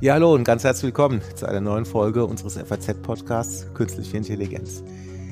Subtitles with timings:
[0.00, 4.84] Ja, hallo und ganz herzlich willkommen zu einer neuen Folge unseres FAZ-Podcasts Künstliche Intelligenz.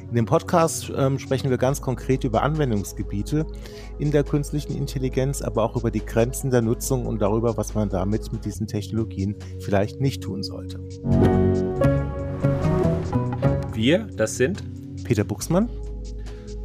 [0.08, 3.46] In dem Podcast ähm, sprechen wir ganz konkret über Anwendungsgebiete
[4.00, 7.90] in der künstlichen Intelligenz, aber auch über die Grenzen der Nutzung und darüber, was man
[7.90, 10.80] damit mit diesen Technologien vielleicht nicht tun sollte.
[13.72, 14.64] Wir, das sind
[15.04, 15.68] Peter Buchsmann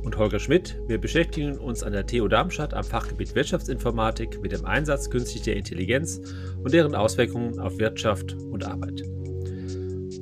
[0.04, 0.79] und Holger Schmidt.
[0.88, 6.21] Wir beschäftigen uns an der TU Darmstadt am Fachgebiet Wirtschaftsinformatik mit dem Einsatz künstlicher Intelligenz
[6.63, 9.03] und deren Auswirkungen auf Wirtschaft und Arbeit.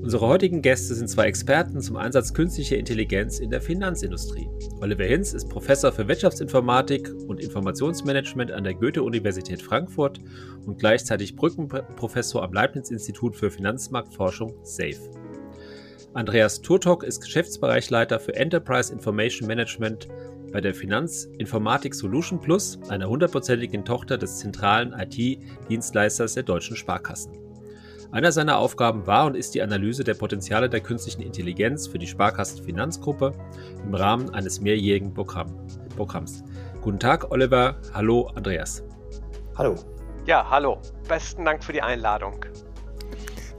[0.02, 4.50] Unsere heutigen Gäste sind zwei Experten zum Einsatz künstlicher Intelligenz in der Finanzindustrie.
[4.82, 10.20] Oliver Hinz ist Professor für Wirtschaftsinformatik und Informationsmanagement an der Goethe-Universität Frankfurt
[10.66, 15.19] und gleichzeitig Brückenprofessor am Leibniz-Institut für Finanzmarktforschung SAFE.
[16.16, 20.08] Andreas Turtok ist Geschäftsbereichsleiter für Enterprise Information Management
[20.52, 27.38] bei der Finanzinformatik Solution Plus, einer hundertprozentigen Tochter des zentralen IT-Dienstleisters der deutschen Sparkassen.
[28.12, 32.08] Einer seiner Aufgaben war und ist die Analyse der Potenziale der künstlichen Intelligenz für die
[32.08, 33.36] Sparkassenfinanzgruppe
[33.86, 35.56] im Rahmen eines mehrjährigen Programm,
[35.96, 36.44] Programms.
[36.82, 37.80] Guten Tag, Oliver.
[37.94, 38.84] Hallo, Andreas.
[39.56, 39.76] Hallo.
[40.26, 40.80] Ja, hallo.
[41.08, 42.44] Besten Dank für die Einladung.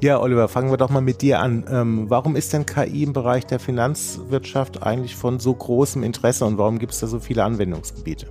[0.02, 1.66] Ja, Oliver, fangen wir doch mal mit dir an.
[1.70, 6.56] Ähm, warum ist denn KI im Bereich der Finanzwirtschaft eigentlich von so großem Interesse und
[6.56, 8.26] warum gibt es da so viele Anwendungsgebiete?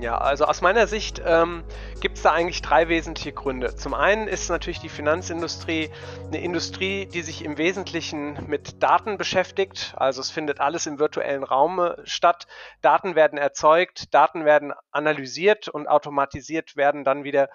[0.00, 1.62] Ja, also aus meiner Sicht ähm,
[2.00, 3.76] gibt es da eigentlich drei wesentliche Gründe.
[3.76, 5.90] Zum einen ist natürlich die Finanzindustrie
[6.26, 9.92] eine Industrie, die sich im Wesentlichen mit Daten beschäftigt.
[9.98, 12.46] Also es findet alles im virtuellen Raum statt.
[12.80, 17.50] Daten werden erzeugt, Daten werden analysiert und automatisiert werden dann wieder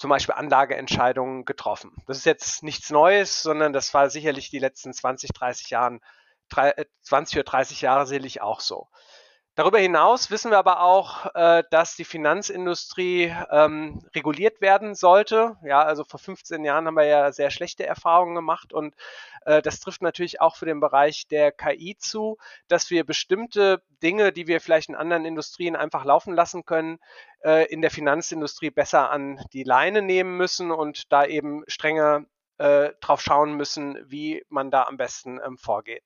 [0.00, 1.94] zum Beispiel Anlageentscheidungen getroffen.
[2.06, 6.00] Das ist jetzt nichts Neues, sondern das war sicherlich die letzten 20, 30 Jahren,
[7.02, 8.88] 20 oder 30 Jahre sicherlich auch so.
[9.56, 15.56] Darüber hinaus wissen wir aber auch, äh, dass die Finanzindustrie ähm, reguliert werden sollte.
[15.64, 18.94] Ja, also vor 15 Jahren haben wir ja sehr schlechte Erfahrungen gemacht und
[19.44, 24.32] äh, das trifft natürlich auch für den Bereich der KI zu, dass wir bestimmte Dinge,
[24.32, 27.00] die wir vielleicht in anderen Industrien einfach laufen lassen können,
[27.42, 32.24] äh, in der Finanzindustrie besser an die Leine nehmen müssen und da eben strenger
[33.00, 36.04] drauf schauen müssen, wie man da am besten ähm, vorgeht.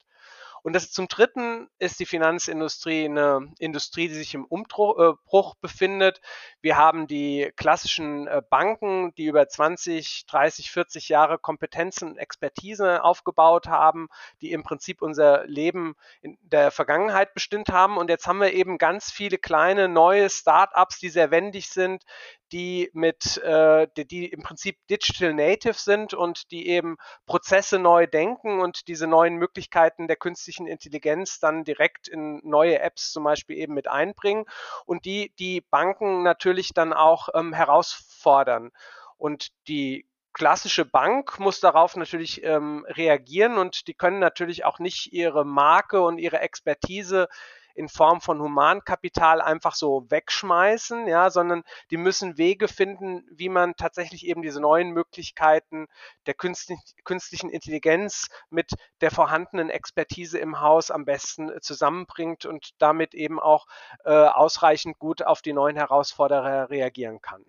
[0.65, 6.23] Und das zum Dritten ist die Finanzindustrie eine Industrie, die sich im Umbruch äh, befindet.
[6.63, 13.05] Wir haben die klassischen äh, Banken, die über 20, 30, 40 Jahre Kompetenzen und Expertise
[13.05, 14.09] aufgebaut haben,
[14.41, 17.99] die im Prinzip unser Leben in der Vergangenheit bestimmt haben.
[17.99, 22.05] Und jetzt haben wir eben ganz viele kleine neue Start-ups, die sehr wendig sind,
[22.55, 28.07] die mit, äh, die, die, im Prinzip Digital Native sind und die eben Prozesse neu
[28.07, 33.59] denken und diese neuen Möglichkeiten der künstlichen Intelligenz dann direkt in neue Apps zum Beispiel
[33.59, 34.45] eben mit einbringen
[34.87, 38.71] und die die Banken natürlich dann auch ähm, herausfordern.
[39.19, 45.13] Und die klassische Bank muss darauf natürlich ähm, reagieren und die können natürlich auch nicht
[45.13, 47.29] ihre Marke und ihre Expertise
[47.75, 53.75] in Form von Humankapital einfach so wegschmeißen, ja, sondern die müssen Wege finden, wie man
[53.77, 55.87] tatsächlich eben diese neuen Möglichkeiten
[56.27, 63.15] der künstlichen Intelligenz mit der vorhandenen Expertise im Haus am besten äh, zusammenbringt und damit
[63.15, 63.67] eben auch
[64.05, 67.45] äh, ausreichend gut auf die neuen Herausforderer reagieren kann.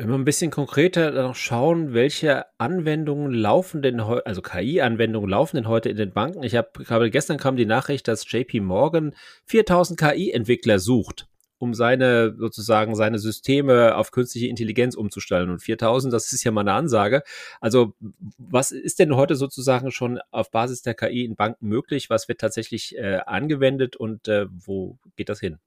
[0.00, 5.56] Wenn wir ein bisschen konkreter noch schauen, welche Anwendungen laufen denn heute, also KI-Anwendungen laufen
[5.56, 6.42] denn heute in den Banken?
[6.42, 11.28] Ich habe gestern kam die Nachricht, dass JP Morgan 4000 KI-Entwickler sucht,
[11.58, 15.50] um seine sozusagen seine Systeme auf künstliche Intelligenz umzustellen.
[15.50, 17.22] Und 4000, das ist ja mal eine Ansage.
[17.60, 17.92] Also
[18.38, 22.08] was ist denn heute sozusagen schon auf Basis der KI in Banken möglich?
[22.08, 25.58] Was wird tatsächlich äh, angewendet und äh, wo geht das hin?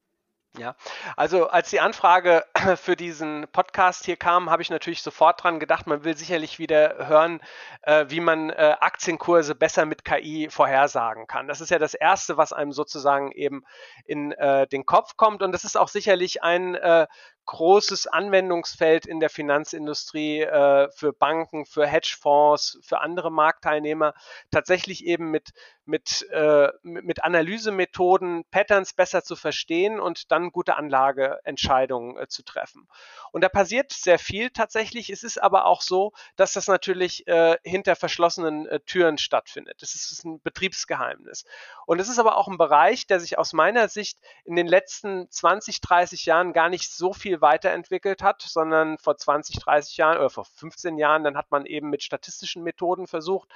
[0.56, 0.76] Ja,
[1.18, 5.88] also als die Anfrage für diesen Podcast hier kam, habe ich natürlich sofort dran gedacht,
[5.88, 7.42] man will sicherlich wieder hören,
[7.82, 11.48] äh, wie man äh, Aktienkurse besser mit KI vorhersagen kann.
[11.48, 13.64] Das ist ja das Erste, was einem sozusagen eben
[14.06, 15.42] in äh, den Kopf kommt.
[15.42, 17.08] Und das ist auch sicherlich ein äh,
[17.46, 24.14] großes Anwendungsfeld in der Finanzindustrie äh, für Banken, für Hedgefonds, für andere Marktteilnehmer,
[24.52, 25.54] tatsächlich eben mit,
[25.86, 32.88] mit, äh, mit Analysemethoden Patterns besser zu verstehen und dann gute Anlageentscheidungen äh, zu treffen.
[33.32, 35.10] Und da passiert sehr viel tatsächlich.
[35.10, 39.82] Es ist aber auch so, dass das natürlich äh, hinter verschlossenen äh, Türen stattfindet.
[39.82, 41.46] Das ist ein Betriebsgeheimnis.
[41.86, 45.30] Und es ist aber auch ein Bereich, der sich aus meiner Sicht in den letzten
[45.30, 50.30] 20, 30 Jahren gar nicht so viel weiterentwickelt hat, sondern vor 20, 30 Jahren oder
[50.30, 53.50] vor 15 Jahren, dann hat man eben mit statistischen Methoden versucht,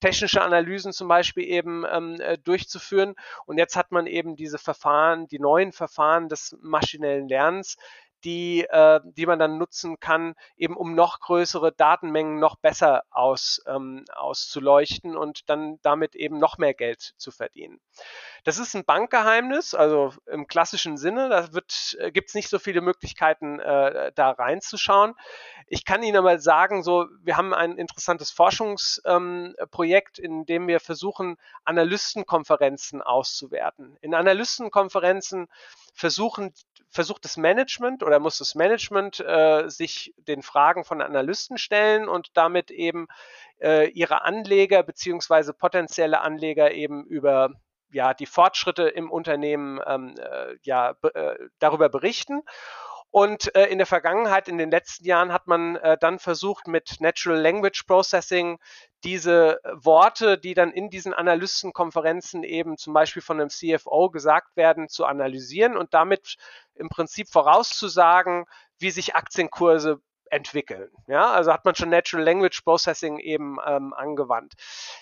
[0.00, 3.14] technische Analysen zum Beispiel eben ähm, äh, durchzuführen.
[3.46, 7.76] Und jetzt hat man eben diese Verfahren, die neuen Verfahren des maschinellen Lernens,
[8.24, 13.62] die, äh, die man dann nutzen kann, eben um noch größere Datenmengen noch besser aus,
[13.66, 17.80] ähm, auszuleuchten und dann damit eben noch mehr Geld zu verdienen.
[18.44, 21.28] Das ist ein Bankgeheimnis, also im klassischen Sinne.
[21.28, 21.48] Da
[21.98, 25.14] äh, gibt es nicht so viele Möglichkeiten, äh, da reinzuschauen.
[25.66, 30.80] Ich kann Ihnen aber sagen, so, wir haben ein interessantes Forschungsprojekt, ähm, in dem wir
[30.80, 33.96] versuchen, Analystenkonferenzen auszuwerten.
[34.00, 35.48] In Analystenkonferenzen
[35.94, 36.52] versuchen,
[36.90, 42.28] versucht das Management oder muss das Management äh, sich den Fragen von Analysten stellen und
[42.34, 43.06] damit eben
[43.60, 47.50] äh, ihre Anleger beziehungsweise potenzielle Anleger eben über
[47.92, 52.42] ja, die Fortschritte im Unternehmen ähm, äh, ja, äh, darüber berichten.
[53.12, 56.96] Und äh, in der Vergangenheit, in den letzten Jahren, hat man äh, dann versucht, mit
[56.98, 58.58] Natural Language Processing
[59.04, 64.88] diese Worte, die dann in diesen Analystenkonferenzen eben zum Beispiel von einem CFO gesagt werden,
[64.88, 66.36] zu analysieren und damit
[66.74, 68.46] im Prinzip vorauszusagen,
[68.78, 70.00] wie sich Aktienkurse
[70.32, 70.90] entwickeln.
[71.06, 74.54] Ja, also hat man schon Natural Language Processing eben ähm, angewandt.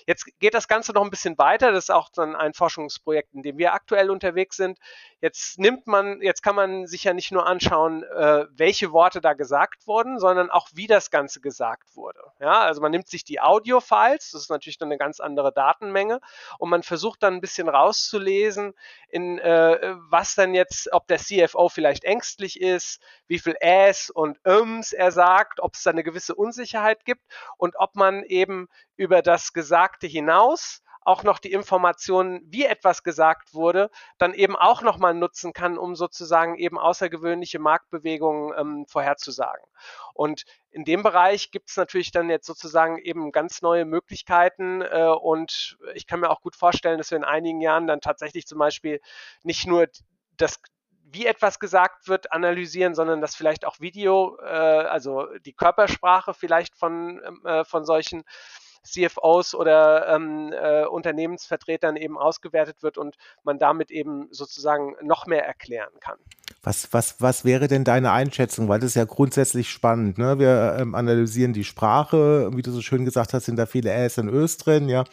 [0.06, 1.70] Jetzt geht das Ganze noch ein bisschen weiter.
[1.70, 4.78] Das ist auch dann ein Forschungsprojekt, in dem wir aktuell unterwegs sind.
[5.20, 9.34] Jetzt nimmt man, jetzt kann man sich ja nicht nur anschauen, äh, welche Worte da
[9.34, 12.20] gesagt wurden, sondern auch wie das Ganze gesagt wurde.
[12.40, 16.20] Ja, also man nimmt sich die Audio-Files, das ist natürlich dann eine ganz andere Datenmenge,
[16.58, 18.74] und man versucht dann ein bisschen rauszulesen,
[19.10, 24.38] in äh, was dann jetzt, ob der CFO vielleicht ängstlich ist, wie viel Äs und
[24.46, 25.19] Öms er sagt,
[25.58, 27.22] ob es da eine gewisse Unsicherheit gibt
[27.56, 33.54] und ob man eben über das Gesagte hinaus auch noch die Informationen, wie etwas gesagt
[33.54, 39.64] wurde, dann eben auch nochmal nutzen kann, um sozusagen eben außergewöhnliche Marktbewegungen ähm, vorherzusagen.
[40.12, 45.06] Und in dem Bereich gibt es natürlich dann jetzt sozusagen eben ganz neue Möglichkeiten äh,
[45.06, 48.58] und ich kann mir auch gut vorstellen, dass wir in einigen Jahren dann tatsächlich zum
[48.58, 49.00] Beispiel
[49.42, 49.88] nicht nur
[50.36, 50.60] das
[51.12, 56.76] wie etwas gesagt wird, analysieren, sondern dass vielleicht auch Video, äh, also die Körpersprache vielleicht
[56.76, 58.24] von, ähm, äh, von solchen
[58.82, 65.44] CFOs oder ähm, äh, Unternehmensvertretern eben ausgewertet wird und man damit eben sozusagen noch mehr
[65.46, 66.18] erklären kann.
[66.62, 68.68] Was, was, was wäre denn deine Einschätzung?
[68.68, 70.18] Weil das ist ja grundsätzlich spannend.
[70.18, 70.38] Ne?
[70.38, 74.18] Wir ähm, analysieren die Sprache, wie du so schön gesagt hast, sind da viele Äs
[74.18, 75.04] und Ös drin, ja.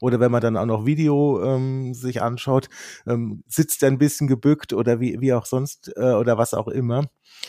[0.00, 2.68] Oder wenn man dann auch noch Video ähm, sich anschaut,
[3.06, 7.04] ähm, sitzt ein bisschen gebückt oder wie, wie auch sonst äh, oder was auch immer.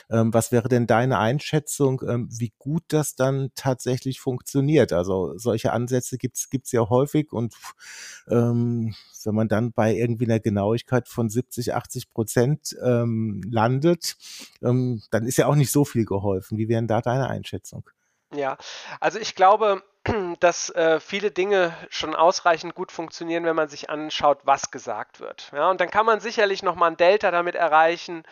[0.10, 4.94] Ähm, was wäre denn deine Einschätzung, ähm, wie gut das dann tatsächlich funktioniert?
[4.94, 7.56] Also solche Ansätze gibt's gibt's ja häufig und
[8.30, 8.94] ähm,
[9.24, 14.16] wenn man dann bei irgendwie einer Genauigkeit von 70, 80 Prozent ähm, landet,
[14.62, 16.58] ähm, dann ist ja auch nicht so viel geholfen.
[16.58, 17.90] Wie wären da deine Einschätzung?
[18.34, 18.58] Ja,
[19.00, 19.84] also ich glaube,
[20.40, 25.52] dass äh, viele Dinge schon ausreichend gut funktionieren, wenn man sich anschaut, was gesagt wird.
[25.54, 28.24] Ja, und dann kann man sicherlich nochmal ein Delta damit erreichen,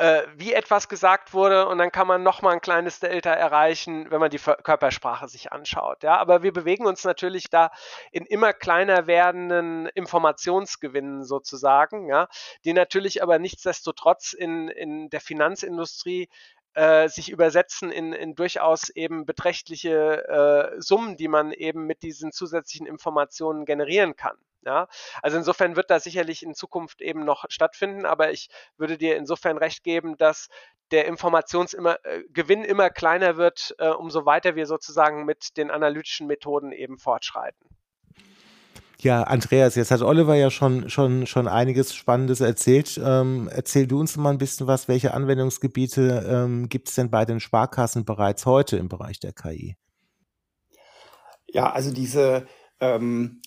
[0.00, 4.18] äh, wie etwas gesagt wurde und dann kann man nochmal ein kleines Delta erreichen, wenn
[4.18, 6.02] man die Körpersprache sich anschaut.
[6.02, 7.70] Ja, aber wir bewegen uns natürlich da
[8.10, 12.28] in immer kleiner werdenden Informationsgewinnen sozusagen, ja,
[12.64, 16.30] die natürlich aber nichtsdestotrotz in, in der Finanzindustrie
[16.72, 22.32] äh, sich übersetzen in, in durchaus eben beträchtliche äh, Summen, die man eben mit diesen
[22.32, 24.38] zusätzlichen Informationen generieren kann.
[24.62, 24.88] Ja,
[25.22, 29.56] also insofern wird das sicherlich in Zukunft eben noch stattfinden, aber ich würde dir insofern
[29.56, 30.48] recht geben, dass
[30.90, 36.26] der Informationsgewinn immer, äh, immer kleiner wird, äh, umso weiter wir sozusagen mit den analytischen
[36.26, 37.68] Methoden eben fortschreiten.
[38.98, 43.00] Ja, Andreas, jetzt hat Oliver ja schon, schon, schon einiges Spannendes erzählt.
[43.02, 44.88] Ähm, erzähl du uns mal ein bisschen was.
[44.88, 49.76] Welche Anwendungsgebiete ähm, gibt es denn bei den Sparkassen bereits heute im Bereich der KI?
[51.46, 52.46] Ja, also diese
[52.80, 53.39] ähm,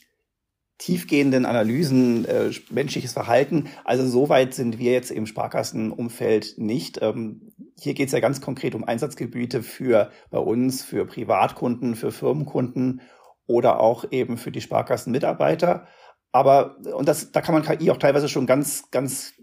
[0.77, 3.69] tiefgehenden Analysen, äh, menschliches Verhalten.
[3.85, 7.01] Also so weit sind wir jetzt im Sparkassenumfeld nicht.
[7.01, 12.11] Ähm, hier geht es ja ganz konkret um Einsatzgebiete für bei uns, für Privatkunden, für
[12.11, 13.01] Firmenkunden
[13.45, 15.87] oder auch eben für die Sparkassenmitarbeiter.
[16.31, 19.33] Aber, und das, da kann man KI auch teilweise schon ganz, ganz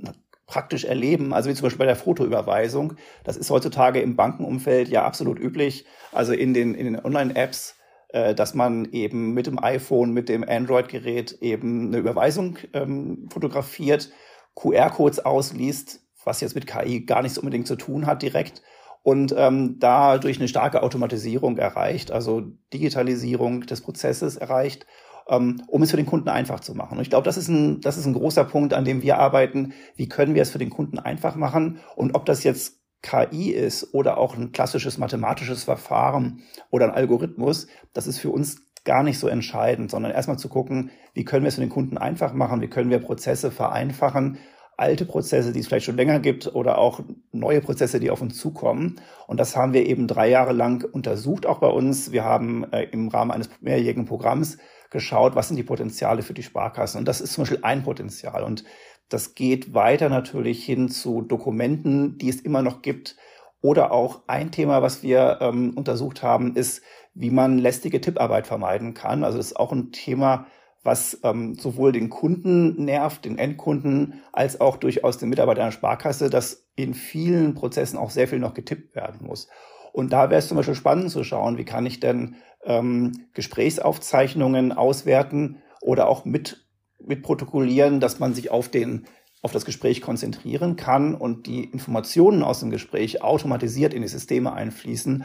[0.46, 1.32] praktisch erleben.
[1.32, 2.94] Also wie zum Beispiel bei der Fotoüberweisung.
[3.24, 5.86] Das ist heutzutage im Bankenumfeld ja absolut üblich.
[6.12, 7.76] Also in den, in den Online-Apps
[8.12, 14.10] dass man eben mit dem iPhone, mit dem Android-Gerät eben eine Überweisung ähm, fotografiert,
[14.56, 18.62] QR-Codes ausliest, was jetzt mit KI gar nichts unbedingt zu tun hat direkt
[19.02, 24.86] und ähm, dadurch eine starke Automatisierung erreicht, also Digitalisierung des Prozesses erreicht,
[25.28, 26.98] ähm, um es für den Kunden einfach zu machen.
[26.98, 29.72] Und ich glaube, das ist ein das ist ein großer Punkt, an dem wir arbeiten.
[29.96, 31.78] Wie können wir es für den Kunden einfach machen?
[31.96, 37.66] Und ob das jetzt KI ist oder auch ein klassisches mathematisches Verfahren oder ein Algorithmus,
[37.92, 41.48] das ist für uns gar nicht so entscheidend, sondern erstmal zu gucken, wie können wir
[41.48, 44.38] es für den Kunden einfach machen, wie können wir Prozesse vereinfachen,
[44.80, 47.00] alte Prozesse, die es vielleicht schon länger gibt oder auch
[47.32, 48.98] neue Prozesse, die auf uns zukommen.
[49.26, 52.12] Und das haben wir eben drei Jahre lang untersucht, auch bei uns.
[52.12, 54.56] Wir haben äh, im Rahmen eines mehrjährigen Programms
[54.88, 56.98] geschaut, was sind die Potenziale für die Sparkassen.
[56.98, 58.42] Und das ist zum Beispiel ein Potenzial.
[58.42, 58.64] Und
[59.10, 63.16] das geht weiter natürlich hin zu Dokumenten, die es immer noch gibt.
[63.60, 68.94] Oder auch ein Thema, was wir ähm, untersucht haben, ist, wie man lästige Tipparbeit vermeiden
[68.94, 69.22] kann.
[69.22, 70.46] Also das ist auch ein Thema,
[70.82, 76.30] was ähm, sowohl den Kunden nervt, den Endkunden, als auch durchaus den Mitarbeitern der Sparkasse,
[76.30, 79.48] dass in vielen Prozessen auch sehr viel noch getippt werden muss.
[79.92, 84.72] Und da wäre es zum Beispiel spannend zu schauen, wie kann ich denn ähm, Gesprächsaufzeichnungen
[84.72, 86.66] auswerten oder auch mit,
[87.06, 89.06] mit protokollieren, dass man sich auf den
[89.42, 94.52] auf das Gespräch konzentrieren kann und die Informationen aus dem Gespräch automatisiert in die Systeme
[94.52, 95.24] einfließen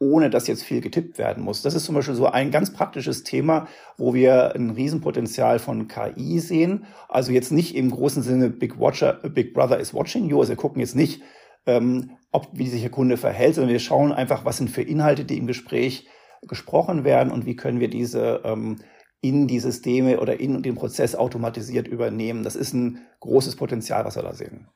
[0.00, 1.62] ohne dass jetzt viel getippt werden muss.
[1.62, 6.40] Das ist zum Beispiel so ein ganz praktisches Thema, wo wir ein Riesenpotenzial von KI
[6.40, 6.84] sehen.
[7.08, 10.38] Also jetzt nicht im großen Sinne Big Watcher, Big Brother is watching you.
[10.40, 11.22] Also wir gucken jetzt nicht,
[11.66, 15.24] ähm, ob wie sich der Kunde verhält, sondern wir schauen einfach, was sind für Inhalte,
[15.24, 16.08] die im Gespräch
[16.42, 18.76] gesprochen werden und wie können wir diese ähm,
[19.24, 22.42] in die Systeme oder in den Prozess automatisiert übernehmen.
[22.42, 24.68] Das ist ein großes Potenzial, was wir da sehen.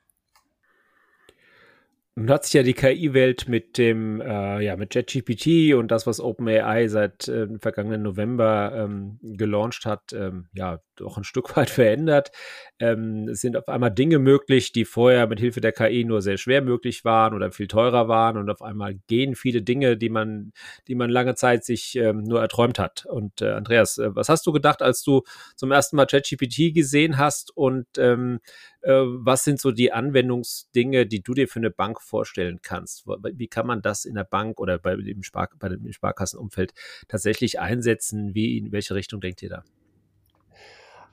[2.15, 6.19] Nun hat sich ja die KI-Welt mit dem, äh, ja, mit JetGPT und das, was
[6.19, 12.31] OpenAI seit äh, vergangenen November ähm, gelauncht hat, ähm, ja, doch ein Stück weit verändert.
[12.79, 16.61] Ähm, sind auf einmal Dinge möglich, die vorher mit Hilfe der KI nur sehr schwer
[16.61, 20.53] möglich waren oder viel teurer waren und auf einmal gehen viele Dinge, die man,
[20.87, 23.05] die man lange Zeit sich ähm, nur erträumt hat.
[23.05, 25.23] Und äh, Andreas, äh, was hast du gedacht, als du
[25.55, 28.39] zum ersten Mal ChatGPT gesehen hast und ähm,
[28.81, 33.05] äh, was sind so die Anwendungsdinge, die du dir für eine Bank vorstellen kannst?
[33.07, 36.73] Wie kann man das in der Bank oder bei dem, Spar bei dem Sparkassenumfeld
[37.07, 38.33] tatsächlich einsetzen?
[38.35, 39.63] Wie, in welche Richtung denkt ihr da?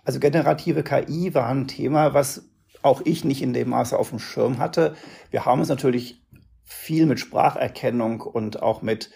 [0.06, 2.48] Also generative KI war ein Thema, was
[2.82, 4.94] auch ich nicht in dem Maße auf dem Schirm hatte.
[5.32, 6.22] Wir haben uns natürlich
[6.62, 9.10] viel mit Spracherkennung und auch mit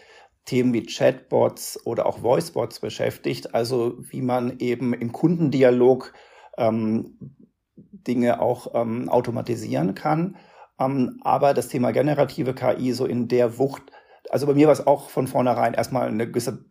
[0.47, 6.13] Themen wie Chatbots oder auch Voicebots beschäftigt, also wie man eben im Kundendialog
[6.59, 7.37] ähm,
[7.77, 10.39] Dinge auch ähm, automatisieren kann.
[10.81, 13.93] Ähm, aber das Thema generative KI so in der Wucht,
[14.29, 16.65] also bei mir war es auch von vornherein erstmal eine gewisse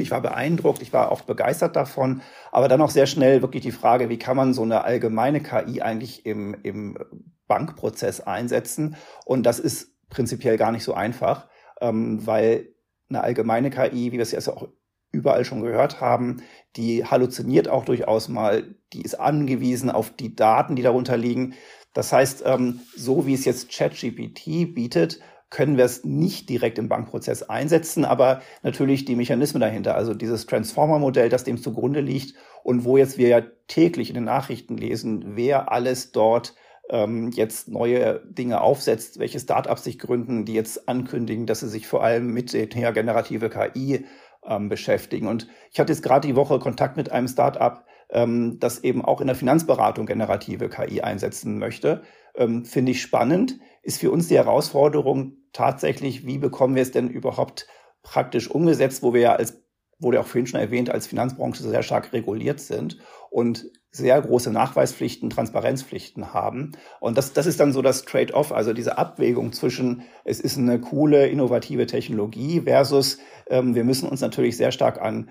[0.00, 3.72] ich war beeindruckt, ich war auch begeistert davon, aber dann auch sehr schnell wirklich die
[3.72, 6.98] Frage, wie kann man so eine allgemeine KI eigentlich im, im
[7.46, 8.96] Bankprozess einsetzen?
[9.24, 11.48] Und das ist prinzipiell gar nicht so einfach,
[11.80, 12.68] ähm, weil
[13.08, 14.68] eine allgemeine KI, wie wir es jetzt auch
[15.12, 16.42] überall schon gehört haben,
[16.76, 21.54] die halluziniert auch durchaus mal, die ist angewiesen auf die Daten, die darunter liegen.
[21.92, 25.20] Das heißt, ähm, so wie es jetzt ChatGPT bietet,
[25.52, 30.46] können wir es nicht direkt im Bankprozess einsetzen, aber natürlich die Mechanismen dahinter, also dieses
[30.46, 35.36] Transformer-Modell, das dem zugrunde liegt und wo jetzt wir ja täglich in den Nachrichten lesen,
[35.36, 36.54] wer alles dort
[36.88, 41.86] ähm, jetzt neue Dinge aufsetzt, welche Startups sich gründen, die jetzt ankündigen, dass sie sich
[41.86, 44.06] vor allem mit der generative KI
[44.46, 45.26] ähm, beschäftigen.
[45.26, 49.20] Und ich hatte jetzt gerade die Woche Kontakt mit einem Startup, ähm, das eben auch
[49.20, 52.02] in der Finanzberatung generative KI einsetzen möchte.
[52.36, 53.58] Ähm, Finde ich spannend.
[53.82, 57.66] Ist für uns die Herausforderung tatsächlich, wie bekommen wir es denn überhaupt
[58.02, 59.62] praktisch umgesetzt, wo wir ja als
[60.02, 62.98] wurde auch vorhin schon erwähnt, als Finanzbranche sehr stark reguliert sind
[63.30, 66.72] und sehr große Nachweispflichten, Transparenzpflichten haben.
[66.98, 70.80] Und das, das ist dann so das Trade-off, also diese Abwägung zwischen, es ist eine
[70.80, 75.30] coole, innovative Technologie versus, ähm, wir müssen uns natürlich sehr stark an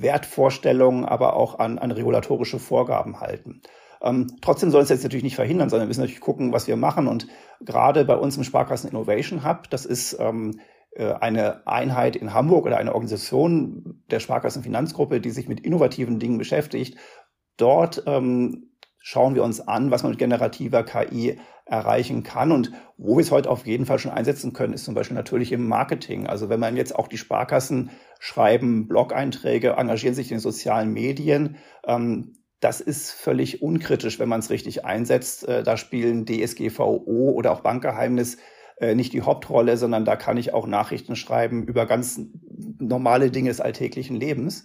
[0.00, 3.62] Wertvorstellungen, aber auch an, an regulatorische Vorgaben halten.
[4.02, 6.76] Ähm, trotzdem soll es jetzt natürlich nicht verhindern, sondern wir müssen natürlich gucken, was wir
[6.76, 7.06] machen.
[7.08, 7.26] Und
[7.60, 10.60] gerade bei uns im Sparkassen Innovation Hub, das ist ähm,
[10.92, 16.18] äh, eine Einheit in Hamburg oder eine Organisation der Sparkassen Finanzgruppe, die sich mit innovativen
[16.18, 16.98] Dingen beschäftigt.
[17.56, 18.70] Dort ähm,
[19.08, 22.50] schauen wir uns an, was man mit generativer KI erreichen kann.
[22.50, 25.52] Und wo wir es heute auf jeden Fall schon einsetzen können, ist zum Beispiel natürlich
[25.52, 26.26] im Marketing.
[26.26, 31.54] Also wenn man jetzt auch die Sparkassen schreiben Blog-Einträge, engagieren sich in den sozialen Medien,
[31.86, 35.46] ähm, das ist völlig unkritisch, wenn man es richtig einsetzt.
[35.46, 38.38] Äh, da spielen DSGVO oder auch Bankgeheimnis
[38.78, 42.20] äh, nicht die Hauptrolle, sondern da kann ich auch Nachrichten schreiben über ganz
[42.80, 44.64] normale Dinge des alltäglichen Lebens.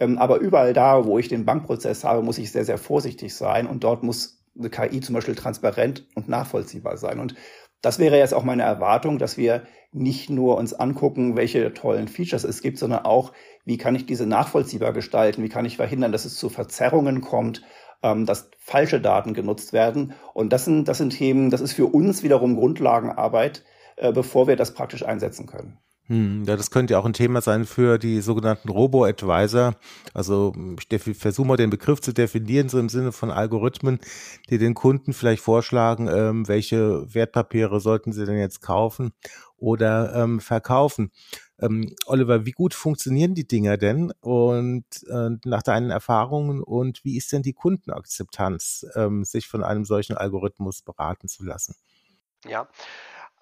[0.00, 3.66] Ähm, aber überall da, wo ich den Bankprozess habe, muss ich sehr, sehr vorsichtig sein
[3.66, 7.20] und dort muss eine KI zum Beispiel transparent und nachvollziehbar sein.
[7.20, 7.34] Und
[7.82, 12.44] das wäre jetzt auch meine Erwartung, dass wir nicht nur uns angucken, welche tollen Features
[12.44, 13.32] es gibt, sondern auch,
[13.64, 17.62] wie kann ich diese nachvollziehbar gestalten, wie kann ich verhindern, dass es zu Verzerrungen kommt,
[18.02, 20.14] ähm, dass falsche Daten genutzt werden.
[20.34, 23.64] Und das sind, das sind Themen, das ist für uns wiederum Grundlagenarbeit,
[23.96, 25.78] äh, bevor wir das praktisch einsetzen können.
[26.10, 29.76] Hm, ja, das könnte ja auch ein Thema sein für die sogenannten Robo-Advisor.
[30.12, 34.00] Also ich versuche mal den Begriff zu definieren, so im Sinne von Algorithmen,
[34.48, 39.12] die den Kunden vielleicht vorschlagen, ähm, welche Wertpapiere sollten sie denn jetzt kaufen
[39.56, 41.12] oder ähm, verkaufen.
[41.60, 47.18] Ähm, Oliver, wie gut funktionieren die Dinger denn und äh, nach deinen Erfahrungen und wie
[47.18, 51.76] ist denn die Kundenakzeptanz, ähm, sich von einem solchen Algorithmus beraten zu lassen?
[52.48, 52.66] Ja,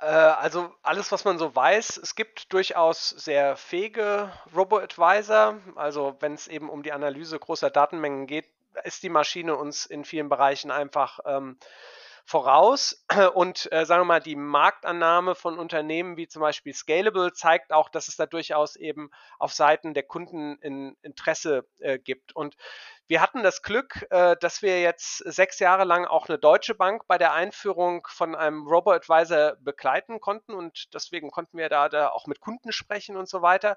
[0.07, 5.59] also alles, was man so weiß, es gibt durchaus sehr fähige Robo-Advisor.
[5.75, 8.49] Also wenn es eben um die Analyse großer Datenmengen geht,
[8.85, 11.59] ist die Maschine uns in vielen Bereichen einfach ähm,
[12.25, 13.05] voraus.
[13.35, 17.89] Und äh, sagen wir mal, die Marktannahme von Unternehmen wie zum Beispiel Scalable zeigt auch,
[17.89, 22.37] dass es da durchaus eben auf Seiten der Kunden in Interesse äh, gibt.
[22.37, 22.57] Und
[23.09, 27.07] wir hatten das Glück, äh, dass wir jetzt sechs Jahre lang auch eine deutsche Bank
[27.07, 32.41] bei der Einführung von einem Robo-Advisor begleiten konnten und deswegen konnten wir da, auch mit
[32.41, 33.77] Kunden sprechen und so weiter.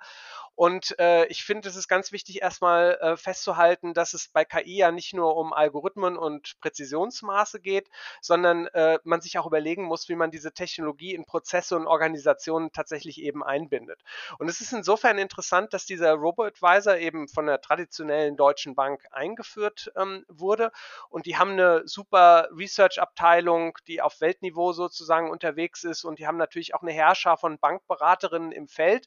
[0.56, 4.76] Und äh, ich finde, es ist ganz wichtig, erstmal äh, festzuhalten, dass es bei KI
[4.76, 8.68] ja nicht nur um Algorithmen und Präzisionsmaße geht, sondern
[9.04, 13.44] man sich auch überlegen muss, wie man diese Technologie in Prozesse und Organisationen tatsächlich eben
[13.44, 14.02] einbindet.
[14.40, 19.92] Und es ist insofern interessant, dass dieser Robo-Advisor eben von der traditionellen deutschen Bank eingeführt
[19.96, 20.72] ähm, wurde.
[21.10, 26.04] Und die haben eine super Research-Abteilung, die auf Weltniveau sozusagen unterwegs ist.
[26.04, 29.06] Und die haben natürlich auch eine Herrscher von Bankberaterinnen im Feld.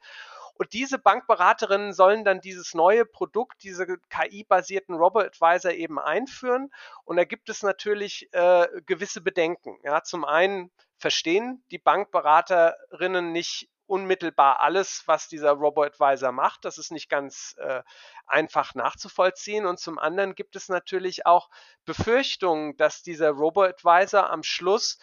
[0.57, 6.71] Und diese Bankberaterinnen sollen dann dieses neue Produkt, diese KI-basierten Robo-Advisor eben einführen.
[7.05, 9.79] Und da gibt es natürlich äh, gewisse Bedenken.
[9.83, 16.65] Ja, zum einen verstehen die Bankberaterinnen nicht unmittelbar alles, was dieser Robo-Advisor macht.
[16.65, 17.83] Das ist nicht ganz äh,
[18.27, 19.67] einfach nachzuvollziehen.
[19.67, 21.51] Und zum anderen gibt es natürlich auch
[21.85, 24.99] Befürchtungen, dass dieser Robo-Advisor am Schluss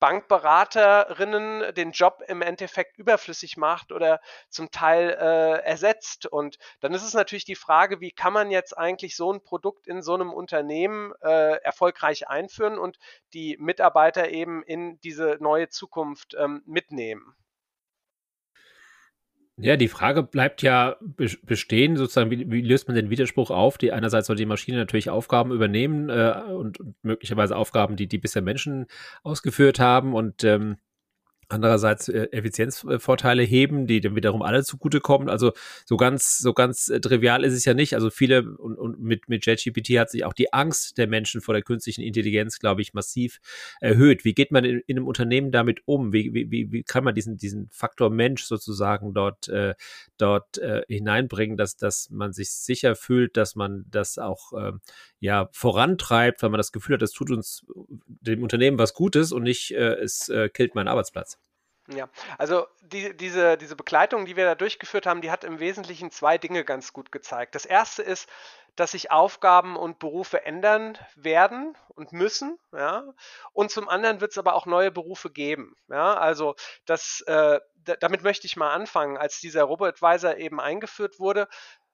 [0.00, 6.24] Bankberaterinnen den Job im Endeffekt überflüssig macht oder zum Teil äh, ersetzt.
[6.24, 9.86] Und dann ist es natürlich die Frage, wie kann man jetzt eigentlich so ein Produkt
[9.86, 12.98] in so einem Unternehmen äh, erfolgreich einführen und
[13.34, 17.36] die Mitarbeiter eben in diese neue Zukunft ähm, mitnehmen.
[19.62, 20.96] Ja, die Frage bleibt ja
[21.42, 23.78] bestehen, sozusagen, wie, wie, löst man den Widerspruch auf?
[23.78, 28.18] Die einerseits soll die Maschine natürlich Aufgaben übernehmen äh, und, und, möglicherweise Aufgaben, die die
[28.18, 28.86] bisher Menschen
[29.22, 30.76] ausgeführt haben und ähm,
[31.50, 35.28] andererseits äh, Effizienzvorteile heben, die dann wiederum alle zugutekommen.
[35.28, 35.52] Also
[35.84, 37.94] so ganz so ganz äh, trivial ist es ja nicht.
[37.94, 41.54] Also viele und, und mit mit JetGPT hat sich auch die Angst der Menschen vor
[41.54, 43.40] der künstlichen Intelligenz, glaube ich, massiv
[43.80, 44.24] erhöht.
[44.24, 46.12] Wie geht man in, in einem Unternehmen damit um?
[46.12, 49.74] Wie, wie, wie kann man diesen diesen Faktor Mensch sozusagen dort äh,
[50.18, 54.72] dort äh, hineinbringen, dass dass man sich sicher fühlt, dass man das auch äh,
[55.20, 57.64] ja vorantreibt, weil man das Gefühl hat, das tut uns
[58.06, 61.39] dem Unternehmen was Gutes und nicht äh, es äh, killt meinen Arbeitsplatz.
[61.92, 66.10] Ja, also die, diese, diese Begleitung, die wir da durchgeführt haben, die hat im Wesentlichen
[66.10, 67.54] zwei Dinge ganz gut gezeigt.
[67.54, 68.28] Das erste ist,
[68.76, 72.58] dass sich Aufgaben und Berufe ändern werden und müssen.
[72.72, 73.04] Ja?
[73.52, 75.74] Und zum anderen wird es aber auch neue Berufe geben.
[75.88, 76.14] Ja?
[76.14, 76.54] Also
[76.86, 77.60] das, äh,
[78.00, 79.16] damit möchte ich mal anfangen.
[79.16, 81.48] Als dieser Robo-Advisor eben eingeführt wurde,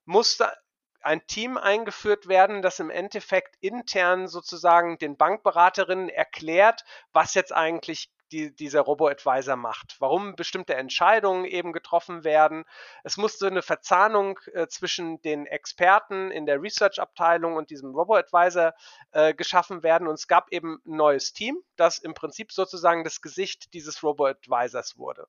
[0.04, 0.52] musste
[1.00, 8.10] ein Team eingeführt werden, das im Endeffekt intern sozusagen den Bankberaterinnen erklärt, was jetzt eigentlich
[8.32, 12.64] die dieser Robo-Advisor macht, warum bestimmte Entscheidungen eben getroffen werden.
[13.04, 18.74] Es musste eine Verzahnung äh, zwischen den Experten in der Research-Abteilung und diesem Robo-Advisor
[19.12, 20.08] äh, geschaffen werden.
[20.08, 24.98] Und es gab eben ein neues Team, das im Prinzip sozusagen das Gesicht dieses Robo-Advisors
[24.98, 25.26] wurde.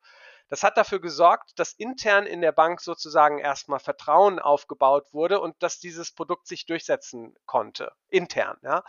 [0.49, 5.61] Das hat dafür gesorgt, dass intern in der Bank sozusagen erstmal Vertrauen aufgebaut wurde und
[5.61, 8.57] dass dieses Produkt sich durchsetzen konnte, intern.
[8.63, 8.83] Ja.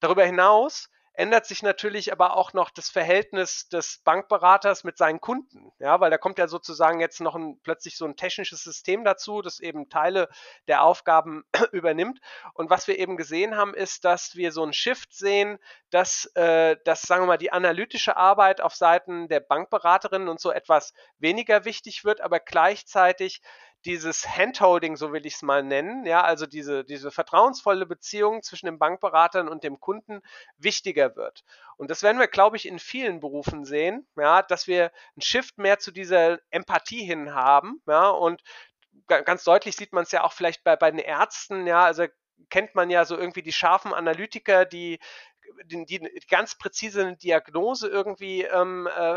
[0.00, 5.72] Darüber hinaus ändert sich natürlich aber auch noch das Verhältnis des Bankberaters mit seinen Kunden.
[5.80, 9.42] Ja, weil da kommt ja sozusagen jetzt noch ein, plötzlich so ein technisches System dazu,
[9.42, 10.28] das eben Teile
[10.68, 12.20] der Aufgaben übernimmt.
[12.54, 15.58] Und was wir eben gesehen haben, ist, dass wir so ein Shift sehen,
[15.90, 20.52] dass, äh, dass sagen wir mal, die analytische Arbeit auf Seiten der Bankberaterinnen und so
[20.52, 23.42] etwas weniger wichtig wird, aber gleichzeitig
[23.84, 28.66] dieses Handholding, so will ich es mal nennen, ja, also diese, diese vertrauensvolle Beziehung zwischen
[28.66, 30.20] den Bankberatern und dem Kunden
[30.56, 31.44] wichtiger wird.
[31.76, 35.58] Und das werden wir, glaube ich, in vielen Berufen sehen, ja, dass wir ein Shift
[35.58, 38.42] mehr zu dieser Empathie hin haben, ja, und
[39.06, 42.06] ganz deutlich sieht man es ja auch vielleicht bei, bei den Ärzten, ja, also
[42.50, 44.98] kennt man ja so irgendwie die scharfen Analytiker, die
[45.64, 49.16] die, die ganz präzise Diagnose irgendwie ähm, äh,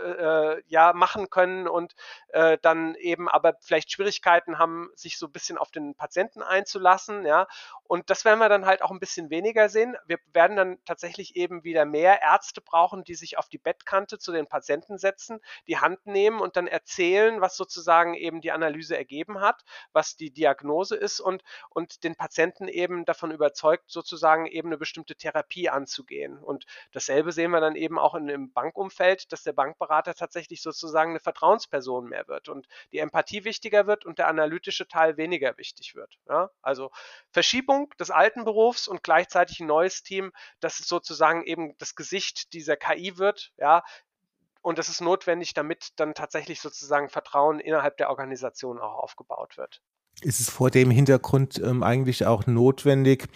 [0.00, 1.94] äh, äh, ja machen können und
[2.28, 7.26] äh, dann eben aber vielleicht Schwierigkeiten haben, sich so ein bisschen auf den Patienten einzulassen,
[7.26, 7.46] ja.
[7.84, 9.96] Und das werden wir dann halt auch ein bisschen weniger sehen.
[10.06, 14.32] Wir werden dann tatsächlich eben wieder mehr Ärzte brauchen, die sich auf die Bettkante zu
[14.32, 19.40] den Patienten setzen, die Hand nehmen und dann erzählen, was sozusagen eben die Analyse ergeben
[19.40, 24.78] hat, was die Diagnose ist und, und den Patienten eben davon überzeugt, sozusagen eben eine
[24.78, 26.38] bestimmte Therapie anzugehen.
[26.38, 31.10] Und dasselbe sehen wir dann eben auch in, im Bankumfeld, dass der Bankberater tatsächlich sozusagen
[31.10, 35.94] eine Vertrauensperson mehr wird und die Empathie wichtiger wird und der analytische Teil weniger wichtig
[35.94, 36.18] wird.
[36.28, 36.50] Ja?
[36.62, 36.90] Also
[37.30, 42.76] Verschiebung des alten Berufs und gleichzeitig ein neues Team, das sozusagen eben das Gesicht dieser
[42.76, 43.82] KI wird, ja,
[44.62, 49.80] und das ist notwendig, damit dann tatsächlich sozusagen Vertrauen innerhalb der Organisation auch aufgebaut wird
[50.22, 53.26] ist es vor dem Hintergrund ähm, eigentlich auch notwendig,